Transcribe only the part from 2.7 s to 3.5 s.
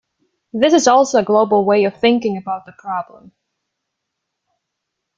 problem.